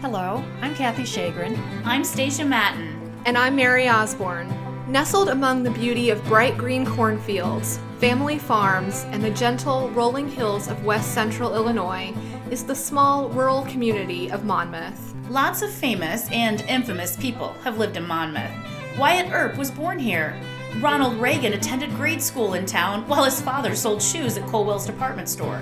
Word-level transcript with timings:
Hello, 0.00 0.44
I'm 0.62 0.76
Kathy 0.76 1.02
Shagrin. 1.02 1.60
I'm 1.84 2.04
Stacia 2.04 2.44
Matten. 2.44 3.12
And 3.26 3.36
I'm 3.36 3.56
Mary 3.56 3.88
Osborne. 3.88 4.48
Nestled 4.86 5.28
among 5.28 5.64
the 5.64 5.72
beauty 5.72 6.10
of 6.10 6.24
bright 6.26 6.56
green 6.56 6.86
cornfields, 6.86 7.80
family 7.98 8.38
farms, 8.38 9.02
and 9.10 9.24
the 9.24 9.30
gentle 9.30 9.90
rolling 9.90 10.28
hills 10.28 10.68
of 10.68 10.84
west 10.84 11.14
central 11.14 11.52
Illinois 11.52 12.14
is 12.48 12.64
the 12.64 12.76
small 12.76 13.28
rural 13.30 13.64
community 13.64 14.30
of 14.30 14.44
Monmouth. 14.44 15.16
Lots 15.30 15.62
of 15.62 15.70
famous 15.72 16.30
and 16.30 16.60
infamous 16.68 17.16
people 17.16 17.54
have 17.64 17.78
lived 17.78 17.96
in 17.96 18.06
Monmouth. 18.06 18.52
Wyatt 19.00 19.32
Earp 19.32 19.58
was 19.58 19.72
born 19.72 19.98
here. 19.98 20.40
Ronald 20.78 21.20
Reagan 21.20 21.54
attended 21.54 21.90
grade 21.96 22.22
school 22.22 22.54
in 22.54 22.66
town 22.66 23.02
while 23.08 23.24
his 23.24 23.40
father 23.40 23.74
sold 23.74 24.00
shoes 24.00 24.36
at 24.38 24.46
Colwell's 24.46 24.86
department 24.86 25.28
store. 25.28 25.60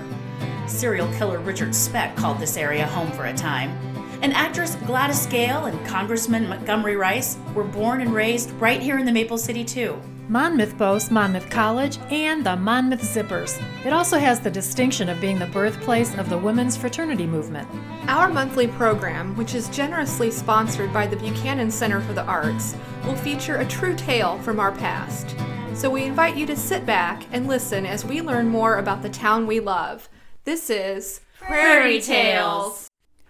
Serial 0.67 1.11
killer 1.13 1.39
Richard 1.39 1.73
Speck 1.73 2.15
called 2.15 2.37
this 2.37 2.55
area 2.55 2.85
home 2.85 3.11
for 3.13 3.25
a 3.25 3.33
time. 3.33 3.75
And 4.21 4.33
actress 4.33 4.75
Gladys 4.85 5.25
Gale 5.27 5.65
and 5.65 5.85
Congressman 5.85 6.47
Montgomery 6.49 6.95
Rice 6.95 7.37
were 7.53 7.63
born 7.63 8.01
and 8.01 8.13
raised 8.13 8.51
right 8.53 8.81
here 8.81 8.97
in 8.97 9.05
the 9.05 9.11
Maple 9.11 9.37
City, 9.37 9.63
too. 9.63 10.01
Monmouth 10.29 10.77
boasts 10.77 11.09
Monmouth 11.09 11.49
College 11.49 11.99
and 12.09 12.45
the 12.45 12.57
Monmouth 12.57 13.01
Zippers. 13.01 13.63
It 13.85 13.93
also 13.93 14.19
has 14.19 14.41
the 14.41 14.51
distinction 14.51 15.07
of 15.07 15.21
being 15.21 15.39
the 15.39 15.45
birthplace 15.45 16.17
of 16.17 16.29
the 16.29 16.37
women's 16.37 16.75
fraternity 16.75 17.25
movement. 17.25 17.65
Our 18.09 18.27
monthly 18.27 18.67
program, 18.67 19.37
which 19.37 19.55
is 19.55 19.69
generously 19.69 20.29
sponsored 20.29 20.91
by 20.91 21.07
the 21.07 21.15
Buchanan 21.15 21.71
Center 21.71 22.01
for 22.01 22.11
the 22.11 22.25
Arts, 22.25 22.75
will 23.05 23.15
feature 23.15 23.57
a 23.57 23.67
true 23.67 23.95
tale 23.95 24.37
from 24.39 24.59
our 24.59 24.73
past. 24.73 25.33
So 25.73 25.89
we 25.89 26.03
invite 26.03 26.35
you 26.35 26.45
to 26.47 26.57
sit 26.57 26.85
back 26.85 27.23
and 27.31 27.47
listen 27.47 27.85
as 27.85 28.03
we 28.03 28.21
learn 28.21 28.49
more 28.49 28.79
about 28.79 29.03
the 29.03 29.09
town 29.09 29.47
we 29.47 29.61
love. 29.61 30.09
This 30.43 30.69
is 30.69 31.21
Prairie 31.39 32.01
Tales. 32.01 32.86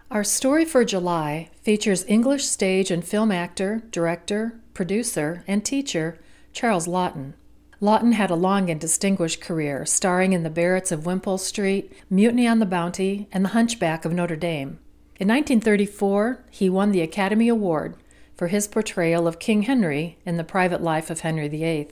Our 0.09 0.23
story 0.23 0.63
for 0.63 0.85
July 0.85 1.49
features 1.61 2.05
English 2.07 2.45
stage 2.45 2.91
and 2.91 3.03
film 3.03 3.29
actor, 3.29 3.83
director, 3.91 4.57
producer, 4.73 5.43
and 5.47 5.65
teacher 5.65 6.17
Charles 6.53 6.87
Laughton. 6.87 7.33
Laughton 7.81 8.13
had 8.13 8.31
a 8.31 8.35
long 8.35 8.69
and 8.69 8.79
distinguished 8.79 9.41
career, 9.41 9.85
starring 9.85 10.31
in 10.31 10.43
The 10.43 10.49
Barretts 10.49 10.93
of 10.93 11.05
Wimpole 11.05 11.37
Street, 11.37 11.91
Mutiny 12.09 12.47
on 12.47 12.59
the 12.59 12.65
Bounty, 12.65 13.27
and 13.33 13.43
The 13.43 13.49
Hunchback 13.49 14.05
of 14.05 14.13
Notre 14.13 14.37
Dame. 14.37 14.79
In 15.19 15.27
1934, 15.27 16.45
he 16.51 16.69
won 16.69 16.93
the 16.93 17.01
Academy 17.01 17.49
Award 17.49 17.97
for 18.33 18.47
his 18.47 18.65
portrayal 18.65 19.27
of 19.27 19.39
King 19.39 19.63
Henry 19.63 20.19
in 20.25 20.37
The 20.37 20.45
Private 20.45 20.81
Life 20.81 21.09
of 21.09 21.19
Henry 21.19 21.49
VIII. 21.49 21.89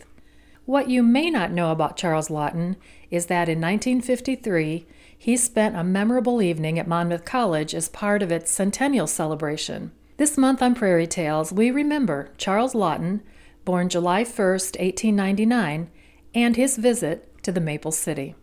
What 0.64 0.90
you 0.90 1.04
may 1.04 1.30
not 1.30 1.52
know 1.52 1.72
about 1.72 1.98
Charles 1.98 2.30
Laughton 2.30 2.78
is 3.12 3.26
that 3.26 3.50
in 3.50 3.60
1953 3.60 4.88
he 5.18 5.38
spent 5.38 5.76
a 5.76 5.84
memorable 5.84 6.42
evening 6.42 6.78
at 6.78 6.88
Monmouth 6.88 7.26
College 7.26 7.74
as 7.74 7.90
part 7.90 8.22
of 8.22 8.32
its 8.32 8.52
centennial 8.52 9.08
celebration. 9.08 9.92
This 10.18 10.38
month 10.38 10.62
on 10.62 10.76
Prairie 10.76 11.08
Tales, 11.08 11.52
we 11.52 11.72
remember 11.72 12.30
Charles 12.38 12.74
Laughton, 12.74 13.22
born 13.66 13.90
July 13.90 14.24
1, 14.24 14.26
1899, 14.28 15.90
and 16.34 16.56
his 16.56 16.78
visit 16.78 17.32
to 17.44 17.52
the 17.52 17.60
Maple 17.60 17.92
City. 17.92 18.36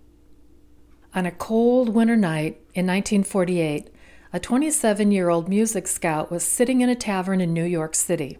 On 1.15 1.27
a 1.27 1.31
cold 1.31 1.91
winter 1.91 2.17
night 2.17 2.55
in 2.75 2.87
1948, 2.87 3.91
a 4.33 4.41
27 4.41 5.11
year 5.11 5.29
old 5.29 5.49
music 5.49 5.87
scout 5.87 6.31
was 6.31 6.43
sitting 6.43 6.81
in 6.81 6.89
a 6.89 6.95
tavern 6.95 7.41
in 7.41 7.53
New 7.53 7.65
York 7.65 7.95
City. 7.95 8.39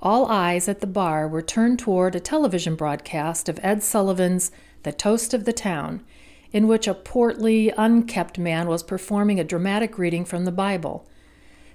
All 0.00 0.26
eyes 0.26 0.68
at 0.68 0.80
the 0.80 0.86
bar 0.86 1.26
were 1.26 1.42
turned 1.42 1.80
toward 1.80 2.14
a 2.14 2.20
television 2.20 2.76
broadcast 2.76 3.48
of 3.48 3.58
Ed 3.64 3.82
Sullivan's 3.82 4.52
The 4.84 4.92
Toast 4.92 5.34
of 5.34 5.44
the 5.44 5.52
Town 5.52 6.04
in 6.52 6.66
which 6.66 6.88
a 6.88 6.94
portly, 6.94 7.70
unkept 7.76 8.38
man 8.38 8.68
was 8.68 8.82
performing 8.82 9.38
a 9.38 9.44
dramatic 9.44 9.98
reading 9.98 10.24
from 10.24 10.44
the 10.44 10.52
Bible. 10.52 11.06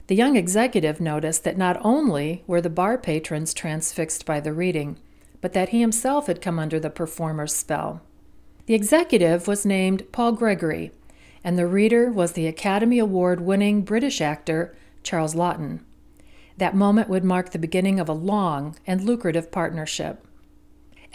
The 0.08 0.16
young 0.16 0.36
executive 0.36 1.00
noticed 1.00 1.44
that 1.44 1.58
not 1.58 1.78
only 1.84 2.44
were 2.48 2.62
the 2.62 2.70
bar 2.70 2.98
patrons 2.98 3.54
transfixed 3.54 4.26
by 4.26 4.40
the 4.40 4.54
reading, 4.54 4.98
but 5.42 5.54
that 5.54 5.70
he 5.70 5.82
himself 5.82 6.28
had 6.28 6.42
come 6.42 6.60
under 6.60 6.80
the 6.80 6.90
performer's 6.90 7.54
spell. 7.54 8.02
The 8.66 8.74
executive 8.74 9.48
was 9.48 9.66
named 9.66 10.12
Paul 10.12 10.34
Gregory, 10.34 10.92
and 11.44 11.58
the 11.58 11.68
reader 11.68 12.12
was 12.12 12.32
the 12.32 12.48
Academy 12.48 13.00
Award 13.00 13.42
winning 13.42 13.82
British 13.82 14.22
actor 14.22 14.76
Charles 15.04 15.36
Laughton. 15.36 15.82
That 16.58 16.76
moment 16.76 17.10
would 17.10 17.24
mark 17.24 17.52
the 17.52 17.60
beginning 17.60 18.00
of 18.00 18.08
a 18.08 18.14
long 18.14 18.78
and 18.88 19.02
lucrative 19.02 19.52
partnership. 19.52 20.26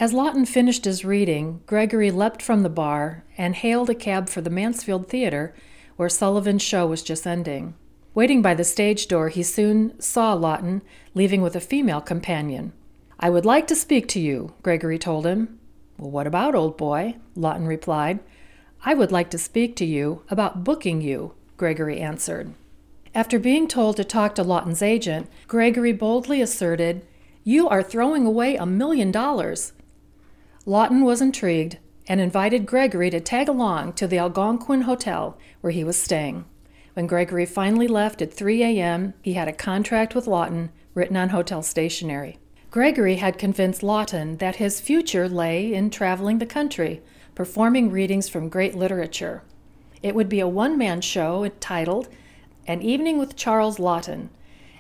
As 0.01 0.13
Laughton 0.13 0.47
finished 0.47 0.85
his 0.85 1.05
reading, 1.05 1.61
Gregory 1.67 2.13
leapt 2.13 2.41
from 2.41 2.63
the 2.63 2.69
bar 2.69 3.25
and 3.37 3.57
hailed 3.57 3.91
a 3.91 3.97
cab 3.97 4.29
for 4.29 4.41
the 4.41 4.49
Mansfield 4.49 5.09
Theater, 5.09 5.57
where 5.97 6.09
Sullivan's 6.09 6.63
show 6.63 6.87
was 6.87 7.03
just 7.03 7.27
ending. 7.27 7.75
Waiting 8.15 8.41
by 8.41 8.55
the 8.55 8.63
stage 8.63 9.09
door, 9.09 9.29
he 9.29 9.43
soon 9.43 10.01
saw 10.01 10.37
Laughton 10.37 10.83
leaving 11.15 11.43
with 11.43 11.57
a 11.57 11.61
female 11.61 12.01
companion. 12.01 12.73
I 13.19 13.29
would 13.29 13.45
like 13.45 13.67
to 13.67 13.75
speak 13.75 14.07
to 14.09 14.21
you, 14.21 14.55
Gregory 14.63 15.01
told 15.01 15.27
him. 15.27 15.59
Well, 15.99 16.13
what 16.13 16.29
about, 16.29 16.55
old 16.55 16.77
boy? 16.77 17.17
Laughton 17.37 17.67
replied. 17.67 18.21
I 18.85 18.95
would 18.95 19.11
like 19.11 19.31
to 19.31 19.39
speak 19.39 19.75
to 19.77 19.85
you 19.85 20.23
about 20.31 20.63
booking 20.63 21.01
you, 21.01 21.35
Gregory 21.57 21.99
answered. 21.99 22.55
After 23.17 23.41
being 23.41 23.67
told 23.67 23.97
to 23.97 24.05
talk 24.05 24.37
to 24.37 24.45
Laughton's 24.45 24.81
agent, 24.81 25.29
Gregory 25.49 25.93
boldly 25.93 26.41
asserted, 26.41 27.05
You 27.43 27.69
are 27.69 27.83
throwing 27.83 28.25
away 28.25 28.55
a 28.55 28.65
million 28.65 29.11
dollars. 29.11 29.73
Laughton 30.69 31.03
was 31.03 31.23
intrigued 31.23 31.79
and 32.09 32.21
invited 32.21 32.67
Gregory 32.67 33.09
to 33.09 33.21
tag 33.21 33.49
along 33.49 33.95
to 33.95 34.07
the 34.07 34.19
Algonquin 34.19 34.83
Hotel 34.83 35.39
where 35.63 35.71
he 35.71 35.83
was 35.83 35.99
staying. 35.99 36.45
When 36.93 37.07
Gregory 37.07 37.47
finally 37.47 37.89
left 37.89 38.21
at 38.21 38.35
3 38.35 38.63
a.m., 38.63 39.15
he 39.23 39.33
had 39.33 39.49
a 39.49 39.53
contract 39.55 40.15
with 40.15 40.27
Laughton 40.27 40.69
written 40.93 41.17
on 41.17 41.31
hotel 41.31 41.63
stationery. 41.63 42.39
Gregory 42.71 43.17
had 43.17 43.39
convinced 43.39 43.81
Laughton 43.81 44.39
that 44.41 44.57
his 44.57 44.79
future 44.79 45.27
lay 45.27 45.73
in 45.73 45.89
traveling 45.89 46.37
the 46.37 46.45
country, 46.45 47.01
performing 47.35 47.91
readings 47.91 48.29
from 48.29 48.51
great 48.51 48.75
literature. 48.75 49.43
It 50.03 50.15
would 50.15 50.29
be 50.29 50.41
a 50.41 50.47
one 50.47 50.77
man 50.77 51.01
show 51.01 51.45
entitled 51.45 52.09
An 52.67 52.83
Evening 52.83 53.17
with 53.17 53.37
Charles 53.37 53.79
Laughton, 53.79 54.29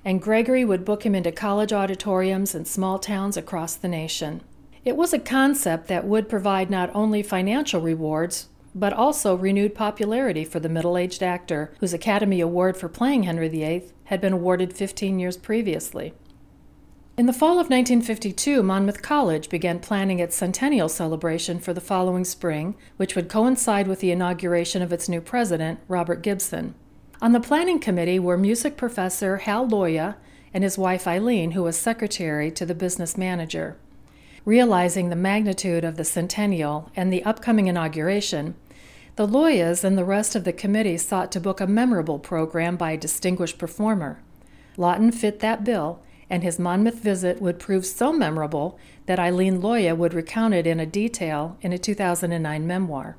and 0.04 0.20
Gregory 0.20 0.66
would 0.66 0.84
book 0.84 1.06
him 1.06 1.14
into 1.14 1.32
college 1.32 1.72
auditoriums 1.72 2.54
in 2.54 2.66
small 2.66 2.98
towns 2.98 3.38
across 3.38 3.74
the 3.74 3.88
nation. 3.88 4.42
It 4.88 4.96
was 4.96 5.12
a 5.12 5.18
concept 5.18 5.88
that 5.88 6.06
would 6.06 6.30
provide 6.30 6.70
not 6.70 6.90
only 6.94 7.22
financial 7.22 7.78
rewards, 7.82 8.48
but 8.74 8.94
also 8.94 9.34
renewed 9.34 9.74
popularity 9.74 10.46
for 10.46 10.60
the 10.60 10.68
middle 10.70 10.96
aged 10.96 11.22
actor 11.22 11.74
whose 11.80 11.92
Academy 11.92 12.40
Award 12.40 12.74
for 12.74 12.88
playing 12.88 13.24
Henry 13.24 13.50
VIII 13.50 13.90
had 14.04 14.18
been 14.18 14.32
awarded 14.32 14.72
15 14.72 15.18
years 15.18 15.36
previously. 15.36 16.14
In 17.18 17.26
the 17.26 17.34
fall 17.34 17.60
of 17.60 17.68
1952, 17.68 18.62
Monmouth 18.62 19.02
College 19.02 19.50
began 19.50 19.78
planning 19.78 20.20
its 20.20 20.34
centennial 20.34 20.88
celebration 20.88 21.58
for 21.58 21.74
the 21.74 21.82
following 21.82 22.24
spring, 22.24 22.74
which 22.96 23.14
would 23.14 23.28
coincide 23.28 23.88
with 23.88 24.00
the 24.00 24.10
inauguration 24.10 24.80
of 24.80 24.90
its 24.90 25.06
new 25.06 25.20
president, 25.20 25.80
Robert 25.86 26.22
Gibson. 26.22 26.74
On 27.20 27.32
the 27.32 27.40
planning 27.40 27.78
committee 27.78 28.18
were 28.18 28.38
music 28.38 28.78
professor 28.78 29.36
Hal 29.36 29.68
Loya 29.68 30.16
and 30.54 30.64
his 30.64 30.78
wife 30.78 31.06
Eileen, 31.06 31.50
who 31.50 31.64
was 31.64 31.76
secretary 31.76 32.50
to 32.52 32.64
the 32.64 32.74
business 32.74 33.18
manager. 33.18 33.76
Realizing 34.48 35.10
the 35.10 35.14
magnitude 35.14 35.84
of 35.84 35.98
the 35.98 36.06
centennial 36.06 36.90
and 36.96 37.12
the 37.12 37.22
upcoming 37.22 37.66
inauguration, 37.66 38.54
the 39.16 39.28
Loyas 39.28 39.84
and 39.84 39.98
the 39.98 40.06
rest 40.06 40.34
of 40.34 40.44
the 40.44 40.54
committee 40.54 40.96
sought 40.96 41.30
to 41.32 41.38
book 41.38 41.60
a 41.60 41.66
memorable 41.66 42.18
program 42.18 42.74
by 42.74 42.92
a 42.92 42.96
distinguished 42.96 43.58
performer. 43.58 44.22
Laughton 44.78 45.12
fit 45.12 45.40
that 45.40 45.64
bill, 45.64 46.00
and 46.30 46.42
his 46.42 46.58
Monmouth 46.58 47.00
visit 47.00 47.42
would 47.42 47.58
prove 47.58 47.84
so 47.84 48.10
memorable 48.10 48.78
that 49.04 49.18
Eileen 49.18 49.60
Loya 49.60 49.94
would 49.94 50.14
recount 50.14 50.54
it 50.54 50.66
in 50.66 50.80
a 50.80 50.86
detail 50.86 51.58
in 51.60 51.74
a 51.74 51.78
2009 51.78 52.66
memoir. 52.66 53.18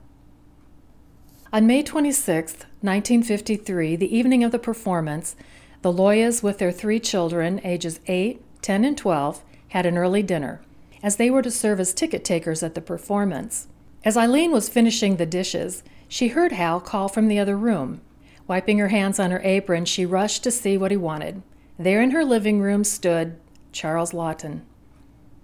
On 1.54 1.68
May 1.68 1.84
26, 1.84 2.54
1953, 2.82 3.96
the 3.96 4.18
evening 4.18 4.44
of 4.44 4.52
the 4.52 4.58
performance, 4.58 5.36
the 5.84 5.94
Loyas, 5.94 6.42
with 6.42 6.58
their 6.58 6.72
three 6.72 7.00
children, 7.00 7.62
ages 7.64 8.00
8, 8.08 8.42
10, 8.64 8.84
and 8.84 8.98
12, 8.98 9.44
had 9.68 9.86
an 9.86 9.96
early 9.96 10.24
dinner 10.24 10.62
as 11.02 11.16
they 11.16 11.30
were 11.30 11.42
to 11.42 11.52
serve 11.52 11.80
as 11.80 11.94
ticket 11.94 12.24
takers 12.26 12.64
at 12.64 12.76
the 12.76 12.82
performance. 12.82 13.68
As 14.04 14.18
Eileen 14.18 14.52
was 14.52 14.70
finishing 14.70 15.16
the 15.18 15.26
dishes, 15.26 15.84
she 16.08 16.30
heard 16.30 16.52
Hal 16.52 16.80
call 16.80 17.10
from 17.10 17.28
the 17.28 17.40
other 17.40 17.58
room. 17.58 18.02
Wiping 18.48 18.80
her 18.80 18.88
hands 18.88 19.20
on 19.20 19.32
her 19.32 19.42
apron, 19.44 19.86
she 19.86 20.06
rushed 20.06 20.44
to 20.44 20.52
see 20.52 20.78
what 20.78 20.92
he 20.92 20.98
wanted. 20.98 21.44
There 21.78 22.02
in 22.02 22.12
her 22.12 22.26
living 22.26 22.60
room 22.60 22.84
stood 22.84 23.38
Charles 23.72 24.12
Laughton. 24.12 24.62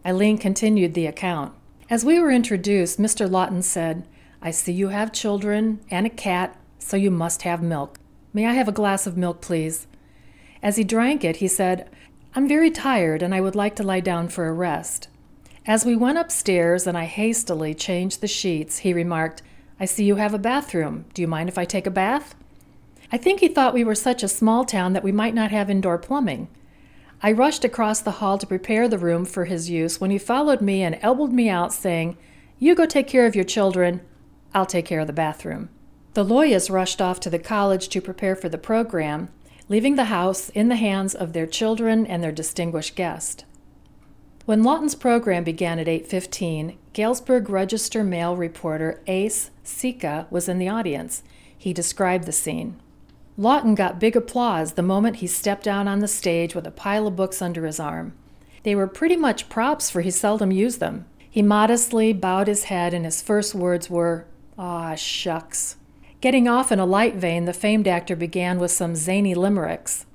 Eileen 0.06 0.38
continued 0.38 0.94
the 0.94 1.06
account. 1.06 1.54
As 1.90 2.04
we 2.04 2.20
were 2.20 2.32
introduced, 2.32 3.00
Mr. 3.00 3.30
Laughton 3.30 3.64
said, 3.64 4.08
I 4.42 4.52
see 4.52 4.72
you 4.72 4.90
have 4.90 5.14
children 5.14 5.80
and 5.92 6.06
a 6.06 6.10
cat, 6.10 6.60
so 6.80 6.98
you 6.98 7.12
must 7.12 7.44
have 7.44 7.62
milk. 7.62 8.00
May 8.34 8.48
I 8.48 8.54
have 8.54 8.68
a 8.68 8.74
glass 8.74 9.08
of 9.08 9.18
milk, 9.18 9.42
please? 9.42 9.88
As 10.62 10.78
he 10.78 10.84
drank 10.84 11.24
it, 11.24 11.38
he 11.38 11.48
said, 11.48 11.90
I'm 12.36 12.48
very 12.48 12.72
tired 12.72 13.22
and 13.22 13.34
I 13.34 13.42
would 13.42 13.56
like 13.56 13.76
to 13.78 13.84
lie 13.84 14.00
down 14.00 14.30
for 14.30 14.48
a 14.48 14.54
rest. 14.54 15.08
As 15.68 15.84
we 15.84 15.96
went 15.96 16.20
upstairs 16.20 16.86
and 16.86 16.96
I 16.96 17.06
hastily 17.06 17.74
changed 17.74 18.22
the 18.22 18.28
sheets, 18.28 18.80
he 18.80 18.94
remarked, 18.94 19.42
I 19.80 19.86
see 19.86 20.06
you 20.06 20.18
have 20.18 20.36
a 20.36 20.40
bathroom. 20.40 21.06
Do 21.16 21.24
you 21.24 21.28
mind 21.28 21.50
if 21.50 21.58
I 21.58 21.66
take 21.66 21.88
a 21.88 21.92
bath? 21.92 22.36
I 23.12 23.18
think 23.18 23.40
he 23.40 23.48
thought 23.48 23.74
we 23.74 23.84
were 23.84 23.96
such 23.96 24.22
a 24.22 24.28
small 24.28 24.64
town 24.64 24.94
that 24.94 25.04
we 25.04 25.12
might 25.12 25.34
not 25.34 25.50
have 25.50 25.70
indoor 25.70 25.98
plumbing. 25.98 26.50
I 27.24 27.32
rushed 27.32 27.66
across 27.66 28.00
the 28.00 28.12
hall 28.12 28.38
to 28.38 28.46
prepare 28.46 28.88
the 28.88 29.00
room 29.00 29.26
for 29.26 29.46
his 29.46 29.68
use 29.68 30.00
when 30.00 30.12
he 30.12 30.20
followed 30.20 30.62
me 30.62 30.84
and 30.84 31.00
elbowed 31.02 31.32
me 31.32 31.50
out, 31.50 31.74
saying, 31.74 32.16
You 32.60 32.76
go 32.76 32.86
take 32.86 33.08
care 33.08 33.26
of 33.26 33.36
your 33.36 33.44
children. 33.44 34.02
I'll 34.54 34.68
take 34.68 34.86
care 34.86 35.00
of 35.00 35.08
the 35.08 35.14
bathroom. 35.14 35.70
The 36.14 36.24
Loyas 36.24 36.70
rushed 36.70 37.02
off 37.02 37.20
to 37.22 37.30
the 37.32 37.40
college 37.40 37.90
to 37.90 38.02
prepare 38.02 38.36
for 38.36 38.50
the 38.50 38.60
program, 38.60 39.30
leaving 39.68 39.96
the 39.96 40.06
house 40.06 40.50
in 40.50 40.70
the 40.70 40.76
hands 40.76 41.16
of 41.16 41.34
their 41.34 41.48
children 41.48 42.06
and 42.06 42.24
their 42.24 42.32
distinguished 42.32 42.96
guest. 42.96 43.46
When 44.46 44.64
Laughton's 44.64 44.94
program 44.94 45.44
began 45.44 45.80
at 45.80 45.88
8:15, 45.88 46.78
Galesburg 46.94 47.50
Register 47.50 48.04
Mail 48.04 48.36
reporter 48.36 49.02
Ace 49.08 49.50
Sika 49.64 50.28
was 50.30 50.48
in 50.48 50.60
the 50.60 50.70
audience. 50.70 51.24
He 51.58 51.74
described 51.74 52.26
the 52.26 52.32
scene. 52.32 52.76
Laughton 53.40 53.76
got 53.76 54.00
big 54.00 54.16
applause 54.16 54.74
the 54.74 54.84
moment 54.84 55.16
he 55.16 55.26
stepped 55.26 55.68
out 55.68 55.88
on 55.88 55.98
the 55.98 56.08
stage 56.08 56.54
with 56.54 56.68
a 56.68 56.72
pile 56.72 57.08
of 57.08 57.16
books 57.16 57.42
under 57.42 57.66
his 57.66 57.80
arm. 57.80 58.14
They 58.62 58.76
were 58.76 58.86
pretty 58.86 59.16
much 59.16 59.50
props, 59.50 59.90
for 59.90 60.02
he 60.02 60.12
seldom 60.12 60.52
used 60.52 60.80
them. 60.80 61.06
He 61.28 61.42
modestly 61.42 62.14
bowed 62.14 62.48
his 62.48 62.66
head, 62.66 62.94
and 62.94 63.04
his 63.04 63.24
first 63.24 63.56
words 63.56 63.90
were, 63.90 64.26
Ah, 64.60 64.94
shucks. 64.94 65.78
Getting 66.22 66.48
off 66.48 66.72
in 66.72 66.80
a 66.80 66.86
light 66.86 67.16
vein, 67.16 67.46
the 67.46 67.52
famed 67.52 67.88
actor 67.88 68.16
began 68.16 68.60
with 68.60 68.72
some 68.72 68.96
zany 68.96 69.34
limericks. 69.34 70.06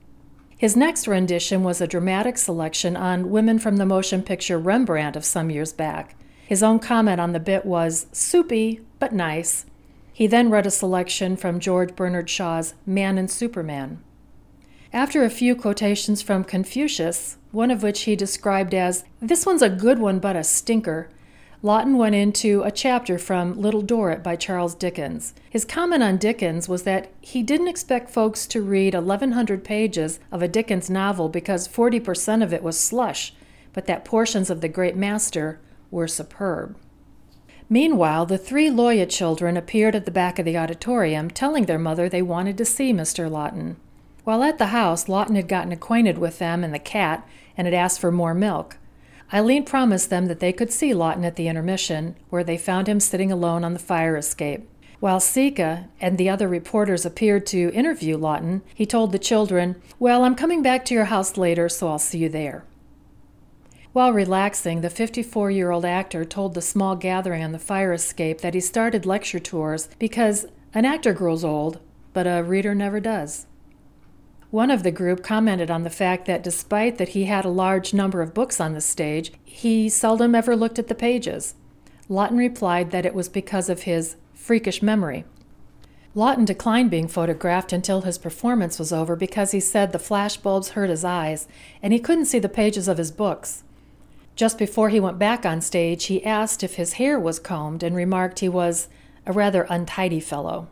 His 0.61 0.77
next 0.77 1.09
rendition 1.09 1.63
was 1.63 1.81
a 1.81 1.87
dramatic 1.87 2.37
selection 2.37 2.95
on 2.95 3.31
women 3.31 3.59
from 3.59 3.79
the 3.79 3.87
motion 3.87 4.23
picture 4.23 4.59
Rembrandt 4.59 5.17
of 5.17 5.25
some 5.25 5.49
years 5.49 5.73
back. 5.73 6.15
His 6.47 6.63
own 6.63 6.81
comment 6.81 7.19
on 7.19 7.33
the 7.33 7.41
bit 7.41 7.65
was 7.65 8.05
soupy, 8.13 8.83
but 8.99 9.11
nice. 9.11 9.65
He 10.13 10.27
then 10.27 10.51
read 10.51 10.67
a 10.67 10.71
selection 10.71 11.35
from 11.39 11.61
George 11.61 11.97
Bernard 11.97 12.29
Shaw's 12.29 12.75
Man 12.85 13.17
and 13.17 13.31
Superman. 13.31 14.03
After 14.93 15.25
a 15.25 15.31
few 15.31 15.57
quotations 15.57 16.21
from 16.21 16.45
Confucius, 16.45 17.39
one 17.53 17.71
of 17.71 17.83
which 17.83 18.03
he 18.03 18.15
described 18.15 18.75
as, 18.75 19.05
This 19.19 19.47
one's 19.47 19.63
a 19.63 19.71
good 19.71 19.99
one, 19.99 20.19
but 20.19 20.37
a 20.37 20.45
stinker, 20.45 21.09
Laughton 21.63 21.99
went 21.99 22.15
into 22.15 22.63
a 22.63 22.71
chapter 22.71 23.19
from 23.19 23.61
Little 23.61 23.83
Dorrit 23.83 24.23
by 24.23 24.35
Charles 24.35 24.75
Dickens. 24.75 25.35
His 25.51 25.67
comment 25.67 26.03
on 26.03 26.17
Dickens 26.17 26.71
was 26.71 26.85
that 26.85 27.13
he 27.21 27.43
didn't 27.43 27.69
expect 27.69 28.09
folks 28.09 28.47
to 28.47 28.63
read 28.63 28.95
1,100 28.95 29.63
pages 29.63 30.21
of 30.33 30.41
a 30.41 30.49
Dickens 30.49 30.89
novel 30.89 31.29
because 31.29 31.69
40% 31.69 32.43
of 32.43 32.55
it 32.55 32.63
was 32.63 32.81
slush, 32.81 33.35
but 33.75 33.85
that 33.85 34.07
portions 34.07 34.49
of 34.49 34.63
the 34.63 34.69
great 34.69 34.97
master 34.97 35.61
were 35.91 36.09
superb. 36.09 36.79
Meanwhile, 37.69 38.25
the 38.25 38.39
three 38.39 38.71
Loya 38.71 39.07
children 39.07 39.59
appeared 39.59 39.95
at 39.95 40.07
the 40.07 40.11
back 40.11 40.39
of 40.39 40.47
the 40.47 40.57
auditorium, 40.57 41.31
telling 41.31 41.67
their 41.67 41.79
mother 41.79 42.09
they 42.09 42.23
wanted 42.23 42.57
to 42.57 42.65
see 42.65 42.95
Mr. 42.95 43.31
Laughton. 43.31 43.77
While 44.25 44.43
at 44.43 44.57
the 44.57 44.69
house, 44.69 45.05
Laughton 45.05 45.37
had 45.37 45.47
gotten 45.47 45.73
acquainted 45.73 46.17
with 46.17 46.39
them 46.39 46.65
and 46.65 46.73
the 46.73 46.79
cat 46.79 47.29
and 47.55 47.67
had 47.67 47.75
asked 47.75 48.01
for 48.01 48.11
more 48.11 48.33
milk. 48.33 48.79
Eileen 49.33 49.65
promised 49.65 50.11
them 50.11 50.27
that 50.27 50.41
they 50.41 50.53
could 50.53 50.73
see 50.73 50.91
Laughton 50.91 51.25
at 51.25 51.37
the 51.37 51.47
intermission, 51.47 52.17
where 52.31 52.43
they 52.43 52.59
found 52.59 52.89
him 52.89 52.99
sitting 52.99 53.31
alone 53.31 53.63
on 53.63 53.75
the 53.75 53.79
fire 53.79 54.17
escape. 54.17 54.69
While 54.99 55.21
Sika 55.21 55.89
and 56.01 56.19
the 56.19 56.29
other 56.29 56.49
reporters 56.49 57.07
appeared 57.07 57.47
to 57.47 57.73
interview 57.73 58.19
Laughton, 58.19 58.63
he 58.75 58.85
told 58.85 59.13
the 59.13 59.19
children, 59.19 59.81
Well, 59.99 60.25
I'm 60.25 60.35
coming 60.35 60.63
back 60.63 60.85
to 60.87 60.95
your 60.95 61.07
house 61.07 61.37
later, 61.37 61.69
so 61.69 61.89
I'll 61.89 61.99
see 61.99 62.19
you 62.19 62.29
there. 62.29 62.65
While 63.93 64.13
relaxing, 64.13 64.83
the 64.83 64.91
54 64.91 65.51
year 65.51 65.71
old 65.71 65.85
actor 65.85 66.25
told 66.25 66.55
the 66.55 66.63
small 66.63 66.97
gathering 66.97 67.43
on 67.43 67.53
the 67.53 67.59
fire 67.59 67.93
escape 67.93 68.41
that 68.41 68.55
he 68.55 68.61
started 68.61 69.07
lecture 69.07 69.41
tours 69.41 69.89
because 69.99 70.47
an 70.75 70.85
actor 70.85 71.13
grows 71.13 71.45
old, 71.45 71.81
but 72.13 72.27
a 72.27 72.43
reader 72.43 72.75
never 72.75 73.01
does. 73.01 73.47
One 74.51 74.73
of 74.73 74.83
the 74.83 74.91
group 74.91 75.23
commented 75.23 75.71
on 75.71 75.85
the 75.85 75.91
fact 75.91 76.27
that 76.27 76.43
despite 76.43 76.99
that 76.99 77.11
he 77.11 77.27
had 77.27 77.45
a 77.45 77.51
large 77.51 77.95
number 77.95 78.21
of 78.21 78.35
books 78.35 78.61
on 78.61 78.75
the 78.75 78.81
stage, 78.81 79.33
he 79.45 79.89
seldom 79.89 80.35
ever 80.35 80.57
looked 80.57 80.79
at 80.79 80.89
the 80.89 80.95
pages. 80.95 81.55
Laughton 82.09 82.37
replied 82.37 82.91
that 82.91 83.07
it 83.07 83.15
was 83.15 83.29
because 83.29 83.69
of 83.69 83.83
his 83.83 84.17
freakish 84.35 84.83
memory. 84.83 85.25
Laughton 86.17 86.45
declined 86.45 86.91
being 86.91 87.07
photographed 87.07 87.73
until 87.73 88.01
his 88.01 88.19
performance 88.19 88.81
was 88.81 88.93
over 88.93 89.15
because 89.15 89.53
he 89.53 89.61
said 89.61 89.93
the 89.93 89.99
flashbulbs 89.99 90.71
hurt 90.71 90.91
his 90.91 91.05
eyes 91.05 91.47
and 91.81 91.93
he 91.93 92.01
couldn't 92.01 92.25
see 92.25 92.41
the 92.41 92.49
pages 92.49 92.89
of 92.89 92.99
his 92.99 93.13
books. 93.13 93.63
Just 94.35 94.59
before 94.59 94.89
he 94.89 94.99
went 94.99 95.21
back 95.21 95.47
on 95.47 95.61
stage, 95.61 96.07
he 96.07 96.27
asked 96.27 96.65
if 96.65 96.75
his 96.75 96.95
hair 96.95 97.21
was 97.21 97.39
combed 97.39 97.85
and 97.85 97.95
remarked 97.95 98.41
he 98.41 98.49
was 98.49 98.89
a 99.27 99.33
rather 99.33 99.63
untidy 99.71 100.19
fellow. 100.19 100.67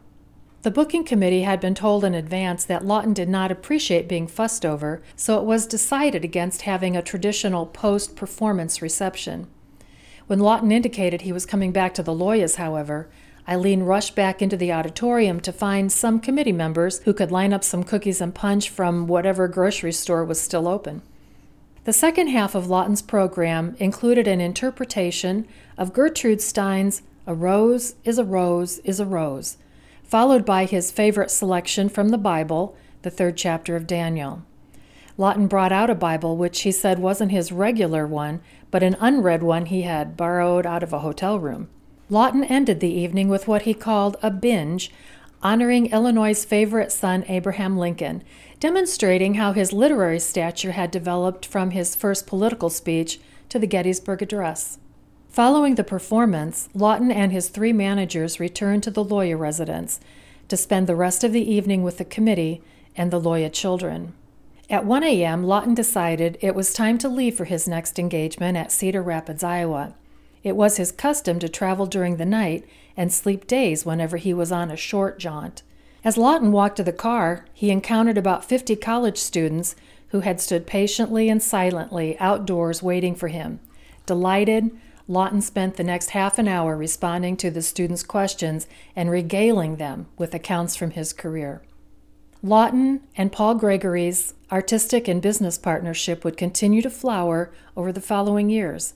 The 0.63 0.73
booking 0.73 1.05
committee 1.05 1.43
had 1.43 1.61
been 1.61 1.77
told 1.77 2.03
in 2.03 2.15
advance 2.15 2.65
that 2.65 2.83
Laughton 2.83 3.15
did 3.15 3.29
not 3.29 3.53
appreciate 3.53 4.09
being 4.09 4.27
fussed 4.27 4.67
over, 4.67 5.01
so 5.15 5.39
it 5.39 5.45
was 5.45 5.69
decided 5.69 6.25
against 6.25 6.63
having 6.63 6.97
a 6.97 7.03
traditional 7.03 7.65
post 7.65 8.17
performance 8.17 8.83
reception. 8.83 9.47
When 10.27 10.41
Laughton 10.41 10.73
indicated 10.73 11.21
he 11.21 11.33
was 11.33 11.47
coming 11.47 11.71
back 11.71 11.95
to 11.95 12.03
the 12.03 12.13
Loyas, 12.13 12.57
however, 12.57 13.09
Eileen 13.49 13.85
rushed 13.85 14.17
back 14.17 14.43
into 14.43 14.57
the 14.57 14.73
auditorium 14.73 15.39
to 15.41 15.53
find 15.53 15.93
some 15.93 16.19
committee 16.19 16.53
members 16.53 16.99
who 17.05 17.15
could 17.15 17.31
line 17.31 17.53
up 17.53 17.63
some 17.63 17.85
cookies 17.85 18.21
and 18.21 18.35
punch 18.35 18.69
from 18.69 19.07
whatever 19.07 19.47
grocery 19.47 19.93
store 19.93 20.25
was 20.25 20.41
still 20.41 20.67
open. 20.67 21.03
The 21.85 21.93
second 21.93 22.27
half 22.27 22.57
of 22.57 22.67
Laughton's 22.67 23.01
program 23.01 23.77
included 23.79 24.27
an 24.27 24.41
interpretation 24.41 25.47
of 25.79 25.93
Gertrude 25.93 26.43
Stein's 26.43 27.03
A 27.29 27.33
Rose 27.33 27.95
is 28.05 28.19
a 28.19 28.25
Rose 28.25 28.79
is 28.81 28.99
a 28.99 29.07
Rose 29.07 29.57
followed 30.09 30.45
by 30.45 30.65
his 30.65 30.91
favorite 30.91 31.31
selection 31.31 31.89
from 31.89 32.09
the 32.09 32.19
Bible, 32.19 32.75
the 33.03 33.11
third 33.11 33.37
chapter 33.37 33.77
of 33.77 33.87
Daniel. 33.87 34.43
Laughton 35.19 35.49
brought 35.49 35.73
out 35.73 35.91
a 35.91 35.95
Bible 35.95 36.37
which 36.37 36.63
he 36.63 36.73
said 36.73 36.99
wasn't 36.99 37.31
his 37.31 37.53
regular 37.53 38.07
one, 38.07 38.41
but 38.71 38.83
an 38.83 38.97
unread 39.01 39.43
one 39.43 39.67
he 39.67 39.83
had 39.83 40.17
borrowed 40.17 40.65
out 40.65 40.83
of 40.83 40.93
a 40.93 41.01
hotel 41.01 41.39
room. 41.39 41.69
Laughton 42.11 42.49
ended 42.49 42.81
the 42.81 42.93
evening 42.93 43.29
with 43.29 43.47
what 43.47 43.63
he 43.63 43.75
called 43.75 44.17
a 44.23 44.31
binge, 44.31 44.91
honoring 45.43 45.87
Illinois' 45.87 46.45
favorite 46.45 46.91
son, 46.91 47.25
Abraham 47.29 47.77
Lincoln, 47.77 48.25
demonstrating 48.61 49.35
how 49.35 49.53
his 49.53 49.73
literary 49.73 50.19
stature 50.19 50.73
had 50.73 50.91
developed 50.91 51.45
from 51.45 51.73
his 51.73 51.95
first 51.95 52.27
political 52.27 52.71
speech 52.71 53.21
to 53.51 53.59
the 53.59 53.67
Gettysburg 53.67 54.23
Address. 54.23 54.79
Following 55.39 55.77
the 55.77 55.85
performance, 55.85 56.69
Laughton 56.75 57.15
and 57.15 57.31
his 57.31 57.49
three 57.49 57.73
managers 57.73 58.41
returned 58.41 58.83
to 58.83 58.91
the 58.91 59.05
Loya 59.05 59.39
residence 59.39 60.01
to 60.49 60.57
spend 60.57 60.89
the 60.89 60.97
rest 60.97 61.23
of 61.23 61.33
the 61.33 61.49
evening 61.49 61.85
with 61.85 61.99
the 61.99 62.05
committee 62.05 62.61
and 62.97 63.13
the 63.13 63.21
Loya 63.21 63.49
children. 63.53 64.15
At 64.69 64.85
1 64.85 65.05
a.m., 65.05 65.45
Laughton 65.45 65.77
decided 65.77 66.39
it 66.41 66.57
was 66.57 66.73
time 66.73 66.99
to 66.99 67.09
leave 67.09 67.37
for 67.37 67.45
his 67.45 67.69
next 67.69 68.01
engagement 68.01 68.57
at 68.57 68.73
Cedar 68.73 69.01
Rapids, 69.01 69.45
Iowa. 69.45 69.95
It 70.43 70.57
was 70.57 70.77
his 70.77 70.91
custom 70.91 71.39
to 71.39 71.49
travel 71.49 71.87
during 71.87 72.17
the 72.17 72.27
night 72.27 72.65
and 72.97 73.13
sleep 73.13 73.47
days 73.47 73.87
whenever 73.87 74.17
he 74.17 74.35
was 74.35 74.51
on 74.51 74.73
a 74.73 74.77
short 74.77 75.21
jaunt. 75.21 75.63
As 76.03 76.17
Laughton 76.17 76.51
walked 76.51 76.79
to 76.79 76.83
the 76.83 76.93
car, 76.93 77.45
he 77.55 77.71
encountered 77.71 78.19
about 78.19 78.45
50 78.45 78.75
college 78.75 79.19
students 79.19 79.77
who 80.09 80.19
had 80.19 80.41
stood 80.41 80.67
patiently 80.67 81.29
and 81.29 81.41
silently 81.41 82.19
outdoors 82.19 82.83
waiting 82.83 83.15
for 83.15 83.29
him. 83.29 83.61
Delighted, 84.05 84.73
Laughton 85.09 85.43
spent 85.43 85.77
the 85.77 85.85
next 85.85 86.11
half 86.11 86.39
an 86.39 86.47
hour 86.47 86.77
responding 86.77 87.35
to 87.39 87.51
the 87.51 87.63
students' 87.63 88.03
questions 88.03 88.67
and 88.95 89.11
regaling 89.11 89.77
them 89.77 90.07
with 90.19 90.35
accounts 90.35 90.77
from 90.77 90.91
his 90.91 91.15
career. 91.15 91.63
Laughton 92.45 93.01
and 93.17 93.33
Paul 93.33 93.55
Gregory's 93.55 94.35
artistic 94.53 95.09
and 95.09 95.23
business 95.23 95.57
partnership 95.57 96.25
would 96.25 96.37
continue 96.37 96.83
to 96.83 96.91
flower 96.91 97.51
over 97.75 97.91
the 97.91 98.03
following 98.03 98.51
years. 98.51 98.93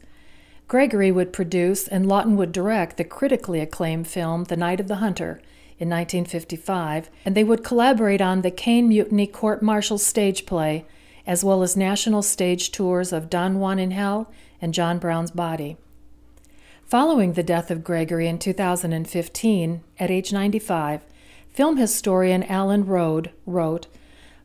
Gregory 0.69 1.11
would 1.11 1.33
produce 1.33 1.89
and 1.89 2.07
Laughton 2.07 2.37
would 2.37 2.53
direct 2.53 2.99
the 2.99 3.05
critically 3.05 3.61
acclaimed 3.61 4.07
film 4.07 4.45
The 4.45 4.57
Night 4.57 4.81
of 4.81 4.89
the 4.89 4.97
Hunter 4.97 5.41
in 5.79 5.89
1955, 5.89 7.11
and 7.25 7.35
they 7.35 7.43
would 7.43 7.65
collaborate 7.65 8.21
on 8.21 8.43
the 8.43 8.51
Caine 8.51 8.89
Mutiny 8.89 9.27
court 9.27 9.63
martial 9.63 9.99
stage 9.99 10.45
play, 10.47 10.85
as 11.27 11.43
well 11.43 11.63
as 11.63 11.77
national 11.77 12.23
stage 12.23 12.71
tours 12.71 13.13
of 13.13 13.31
Don 13.31 13.59
Juan 13.59 13.79
in 13.79 13.91
Hell 13.91 14.31
and 14.61 14.75
John 14.75 14.99
Brown's 14.99 15.31
Body. 15.31 15.79
Following 16.93 17.33
the 17.33 17.43
death 17.43 17.71
of 17.71 17.83
Gregory 17.83 18.29
in 18.29 18.39
2015, 18.39 19.83
at 19.99 20.11
age 20.11 20.31
95, 20.31 21.01
film 21.49 21.79
historian 21.79 22.43
Alan 22.43 22.85
Rode 22.85 23.31
wrote 23.47 23.87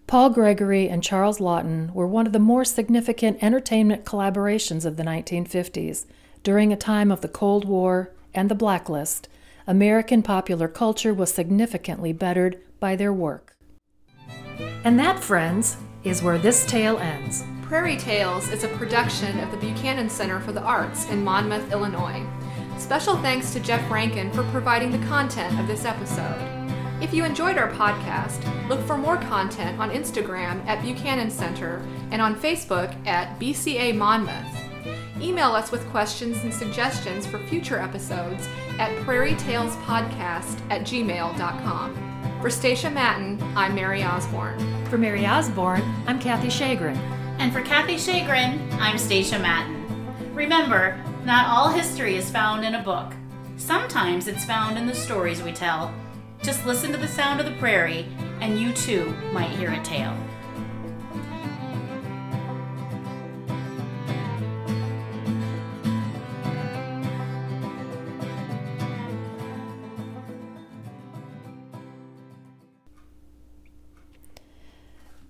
Paul 0.08 0.30
Gregory 0.30 0.88
and 0.88 1.04
Charles 1.04 1.40
Laughton 1.40 1.92
were 1.92 2.08
one 2.08 2.26
of 2.26 2.32
the 2.32 2.40
more 2.40 2.64
significant 2.64 3.44
entertainment 3.44 4.06
collaborations 4.06 4.86
of 4.86 4.96
the 4.96 5.04
1950s. 5.04 6.06
During 6.42 6.72
a 6.72 6.78
time 6.78 7.12
of 7.12 7.20
the 7.20 7.28
Cold 7.28 7.66
War 7.66 8.14
and 8.34 8.50
the 8.50 8.56
Blacklist, 8.56 9.28
American 9.68 10.24
popular 10.24 10.70
culture 10.70 11.14
was 11.14 11.34
significantly 11.34 12.14
bettered 12.14 12.62
by 12.80 12.96
their 12.96 13.12
work. 13.12 13.58
And 14.86 14.98
that, 14.98 15.20
friends, 15.20 15.76
is 16.06 16.24
where 16.24 16.38
this 16.38 16.66
tale 16.66 16.98
ends. 17.00 17.44
Prairie 17.64 17.98
Tales 17.98 18.48
is 18.48 18.64
a 18.64 18.70
production 18.70 19.38
of 19.42 19.52
the 19.52 19.58
Buchanan 19.58 20.10
Center 20.10 20.40
for 20.40 20.54
the 20.54 20.62
Arts 20.62 21.10
in 21.10 21.22
Monmouth, 21.22 21.70
Illinois. 21.74 22.26
Special 22.78 23.18
thanks 23.18 23.52
to 23.54 23.60
Jeff 23.60 23.90
Rankin 23.92 24.32
for 24.32 24.44
providing 24.46 24.92
the 24.92 25.06
content 25.08 25.60
of 25.60 25.68
this 25.68 25.84
episode. 25.84 26.40
If 27.02 27.14
you 27.14 27.26
enjoyed 27.26 27.58
our 27.58 27.72
podcast, 27.72 28.40
look 28.70 28.80
for 28.88 28.98
more 28.98 29.18
content 29.18 29.80
on 29.80 29.92
Instagram 29.92 30.66
at 30.66 30.82
Buchanan 30.82 31.30
Center 31.30 31.86
and 32.12 32.22
on 32.22 32.36
Facebook 32.36 32.96
at 33.08 33.38
BCA 33.40 33.96
Monmouth. 33.96 34.46
Email 35.22 35.52
us 35.54 35.72
with 35.72 35.88
questions 35.90 36.38
and 36.44 36.54
suggestions 36.54 37.26
for 37.26 37.40
future 37.40 37.80
episodes 37.80 38.48
at 38.80 38.92
prairietalespodcast 39.06 40.62
at 40.70 40.82
gmail.com. 40.82 42.40
For 42.42 42.50
Stacia 42.50 42.90
Matten, 42.90 43.42
I'm 43.56 43.76
Mary 43.76 44.04
Osborne. 44.04 44.86
For 44.86 44.98
Mary 44.98 45.26
Osborne, 45.26 45.84
I'm 46.06 46.20
Kathy 46.20 46.48
Shagrin. 46.48 46.98
And 47.40 47.52
for 47.52 47.62
Kathy 47.62 47.96
Shagrin, 47.96 48.72
I'm 48.80 48.98
Stacia 48.98 49.40
Matten. 49.40 49.76
Remember, 50.34 51.04
not 51.28 51.48
all 51.48 51.68
history 51.68 52.16
is 52.16 52.32
found 52.32 52.64
in 52.64 52.76
a 52.76 52.82
book. 52.82 53.12
Sometimes 53.58 54.30
it's 54.30 54.46
found 54.46 54.78
in 54.78 54.88
the 54.88 54.96
stories 54.96 55.44
we 55.44 55.52
tell. 55.52 55.94
Just 56.42 56.66
listen 56.66 56.90
to 56.94 56.98
the 56.98 57.06
sound 57.06 57.42
of 57.42 57.46
the 57.46 57.60
prairie, 57.60 58.08
and 58.40 58.58
you 58.58 58.72
too 58.72 59.14
might 59.34 59.50
hear 59.50 59.74
a 59.74 59.84
tale. 59.84 60.16